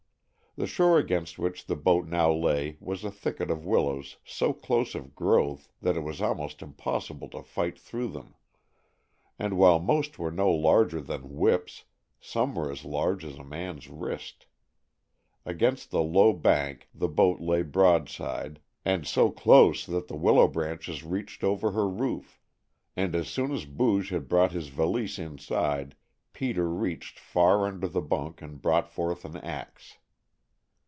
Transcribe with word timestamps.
The 0.57 0.67
shore 0.67 0.99
against 0.99 1.39
which 1.39 1.65
the 1.67 1.77
boat 1.77 2.07
now 2.07 2.29
lay 2.33 2.75
was 2.81 3.05
a 3.05 3.09
thicket 3.09 3.49
of 3.49 3.65
willows 3.65 4.17
so 4.25 4.51
close 4.51 4.95
of 4.95 5.15
growth 5.15 5.69
that 5.81 5.95
it 5.95 6.01
was 6.01 6.21
almost 6.21 6.61
impossible 6.61 7.29
to 7.29 7.41
fight 7.41 7.79
through 7.79 8.09
them, 8.09 8.35
and 9.39 9.55
while 9.57 9.79
most 9.79 10.19
were 10.19 10.29
no 10.29 10.51
larger 10.51 10.99
than 10.99 11.37
whips 11.37 11.85
some 12.19 12.53
were 12.53 12.69
as 12.69 12.83
large 12.83 13.23
as 13.23 13.37
a 13.37 13.45
man's 13.45 13.87
wrist. 13.87 14.45
Against 15.45 15.89
the 15.89 16.03
low 16.03 16.33
bank 16.33 16.89
the 16.93 17.07
boat 17.07 17.39
lay 17.39 17.61
broadside 17.61 18.59
and 18.83 19.07
so 19.07 19.31
close 19.31 19.85
that 19.85 20.09
the 20.09 20.17
willow 20.17 20.49
branches 20.49 21.01
reached 21.01 21.45
over 21.45 21.71
her 21.71 21.87
roof, 21.87 22.41
and 22.97 23.15
as 23.15 23.29
soon 23.29 23.53
as 23.53 23.63
Booge 23.63 24.09
had 24.09 24.27
brought 24.27 24.51
his 24.51 24.67
valise 24.67 25.17
inside 25.17 25.95
Peter 26.33 26.67
reached 26.67 27.17
far 27.21 27.65
under 27.65 27.87
the 27.87 28.01
bunk 28.01 28.41
and 28.41 28.61
brought 28.61 28.89
forth 28.89 29.23
an 29.23 29.37
ax. 29.37 29.97